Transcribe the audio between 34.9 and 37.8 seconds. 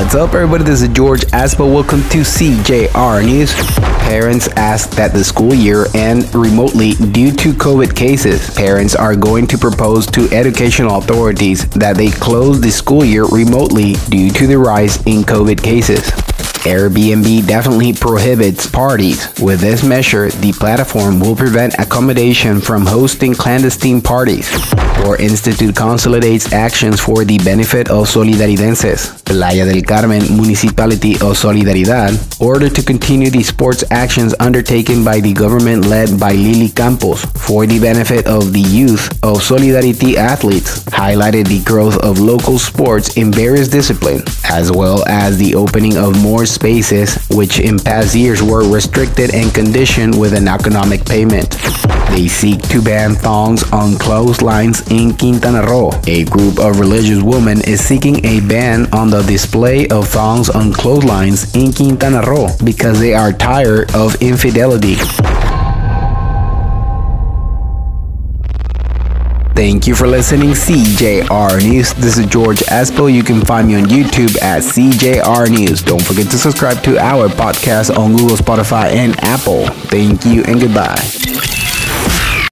by the government led by Lili Campos for the